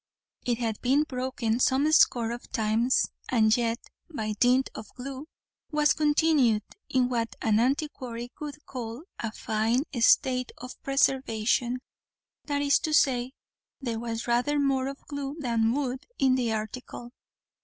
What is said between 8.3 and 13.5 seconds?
would call "a fine state of preservation;" that is to say,